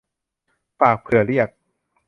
[0.79, 1.49] ฝากเผื่อเรียก